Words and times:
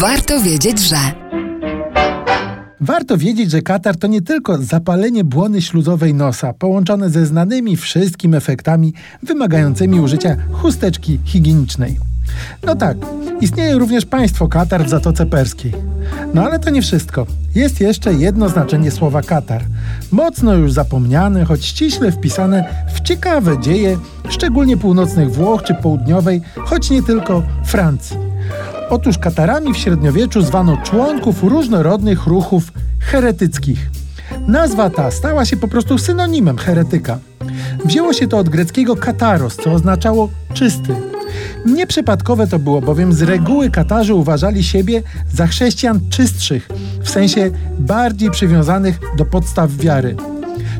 Warto 0.00 0.40
wiedzieć, 0.40 0.80
że. 0.80 0.96
Warto 2.80 3.16
wiedzieć, 3.16 3.50
że 3.50 3.62
katar 3.62 3.96
to 3.96 4.06
nie 4.06 4.22
tylko 4.22 4.58
zapalenie 4.58 5.24
błony 5.24 5.62
śluzowej 5.62 6.14
nosa, 6.14 6.52
połączone 6.52 7.10
ze 7.10 7.26
znanymi 7.26 7.76
wszystkim 7.76 8.34
efektami 8.34 8.92
wymagającymi 9.22 10.00
użycia 10.00 10.36
chusteczki 10.52 11.18
higienicznej. 11.24 11.98
No 12.66 12.76
tak, 12.76 12.96
istnieje 13.40 13.78
również 13.78 14.06
państwo 14.06 14.48
Katar 14.48 14.84
w 14.84 14.88
Zatoce 14.88 15.26
Perskiej. 15.26 15.72
No 16.34 16.44
ale 16.44 16.58
to 16.58 16.70
nie 16.70 16.82
wszystko. 16.82 17.26
Jest 17.54 17.80
jeszcze 17.80 18.14
jedno 18.14 18.48
znaczenie 18.48 18.90
słowa 18.90 19.22
Katar. 19.22 19.62
Mocno 20.12 20.54
już 20.54 20.72
zapomniane, 20.72 21.44
choć 21.44 21.64
ściśle 21.64 22.12
wpisane 22.12 22.84
w 22.94 23.00
ciekawe 23.00 23.60
dzieje, 23.60 23.98
szczególnie 24.28 24.76
północnych 24.76 25.30
Włoch 25.30 25.62
czy 25.62 25.74
południowej, 25.74 26.40
choć 26.64 26.90
nie 26.90 27.02
tylko 27.02 27.42
Francji. 27.64 28.29
Otóż 28.90 29.18
Katarami 29.18 29.74
w 29.74 29.76
średniowieczu 29.76 30.42
zwano 30.42 30.76
członków 30.76 31.42
różnorodnych 31.42 32.26
ruchów 32.26 32.72
heretyckich. 33.00 33.90
Nazwa 34.46 34.90
ta 34.90 35.10
stała 35.10 35.44
się 35.44 35.56
po 35.56 35.68
prostu 35.68 35.98
synonimem 35.98 36.58
heretyka. 36.58 37.18
Wzięło 37.84 38.12
się 38.12 38.28
to 38.28 38.38
od 38.38 38.48
greckiego 38.48 38.96
kataros, 38.96 39.56
co 39.56 39.72
oznaczało 39.72 40.30
czysty. 40.54 40.94
Nieprzypadkowe 41.66 42.46
to 42.46 42.58
było, 42.58 42.80
bowiem 42.80 43.12
z 43.12 43.22
reguły 43.22 43.70
Katarzy 43.70 44.14
uważali 44.14 44.64
siebie 44.64 45.02
za 45.34 45.46
chrześcijan 45.46 46.00
czystszych, 46.10 46.68
w 47.02 47.10
sensie 47.10 47.50
bardziej 47.78 48.30
przywiązanych 48.30 48.98
do 49.16 49.24
podstaw 49.24 49.76
wiary. 49.76 50.16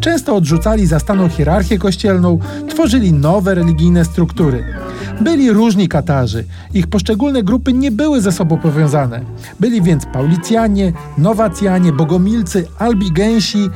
Często 0.00 0.36
odrzucali 0.36 0.86
zastaną 0.86 1.28
hierarchię 1.28 1.78
kościelną, 1.78 2.38
tworzyli 2.68 3.12
nowe 3.12 3.54
religijne 3.54 4.04
struktury. 4.04 4.64
Byli 5.20 5.50
różni 5.50 5.88
Katarzy, 5.88 6.44
ich 6.74 6.86
poszczególne 6.86 7.42
grupy 7.42 7.72
nie 7.72 7.90
były 7.90 8.20
ze 8.20 8.32
sobą 8.32 8.58
powiązane. 8.58 9.20
Byli 9.60 9.82
więc 9.82 10.06
Paulicjanie, 10.06 10.92
Nowacjanie, 11.18 11.92
Bogomilcy, 11.92 12.68
Albigensi, 12.78 13.70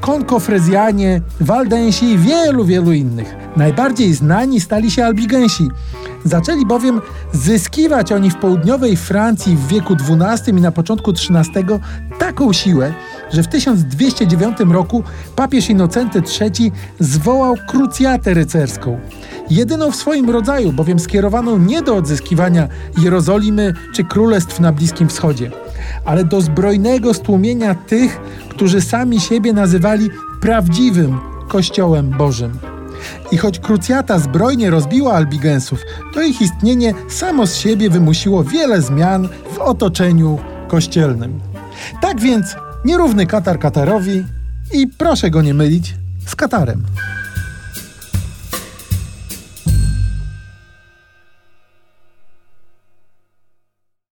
Konkofrezjanie, 0.00 1.20
Waldensi 1.40 2.06
i 2.06 2.18
wielu, 2.18 2.64
wielu 2.64 2.92
innych. 2.92 3.34
Najbardziej 3.56 4.14
znani 4.14 4.60
stali 4.60 4.90
się 4.90 5.04
Albigensi. 5.04 5.68
Zaczęli 6.24 6.66
bowiem 6.66 7.00
zyskiwać 7.32 8.12
oni 8.12 8.30
w 8.30 8.36
południowej 8.36 8.96
Francji 8.96 9.56
w 9.56 9.66
wieku 9.66 9.96
XII 10.20 10.58
i 10.58 10.60
na 10.60 10.72
początku 10.72 11.10
XIII 11.10 11.64
taką 12.18 12.52
siłę, 12.52 12.92
że 13.32 13.42
w 13.42 13.48
1209 13.48 14.58
roku 14.70 15.02
papież 15.36 15.70
Innocenty 15.70 16.22
III 16.40 16.72
zwołał 17.00 17.54
krucjatę 17.68 18.34
rycerską. 18.34 19.00
Jedyną 19.50 19.90
w 19.90 19.96
swoim 19.96 20.30
rodzaju, 20.30 20.72
bowiem 20.72 20.98
skierowaną 20.98 21.58
nie 21.58 21.82
do 21.82 21.96
odzyskiwania 21.96 22.68
Jerozolimy 22.98 23.74
czy 23.94 24.04
królestw 24.04 24.60
na 24.60 24.72
Bliskim 24.72 25.08
Wschodzie, 25.08 25.50
ale 26.04 26.24
do 26.24 26.40
zbrojnego 26.40 27.14
stłumienia 27.14 27.74
tych, 27.74 28.20
którzy 28.48 28.80
sami 28.80 29.20
siebie 29.20 29.52
nazywali 29.52 30.10
prawdziwym 30.40 31.18
Kościołem 31.48 32.10
Bożym. 32.10 32.58
I 33.32 33.36
choć 33.36 33.58
krucjata 33.58 34.18
zbrojnie 34.18 34.70
rozbiła 34.70 35.12
Albigensów, 35.12 35.80
to 36.14 36.22
ich 36.22 36.40
istnienie 36.40 36.94
samo 37.08 37.46
z 37.46 37.56
siebie 37.56 37.90
wymusiło 37.90 38.44
wiele 38.44 38.82
zmian 38.82 39.28
w 39.52 39.58
otoczeniu 39.58 40.38
kościelnym. 40.68 41.40
Tak 42.02 42.20
więc 42.20 42.56
nierówny 42.84 43.26
Katar 43.26 43.58
Katarowi 43.58 44.24
i 44.72 44.86
proszę 44.86 45.30
go 45.30 45.42
nie 45.42 45.54
mylić 45.54 45.94
z 46.26 46.36
Katarem. 46.36 46.82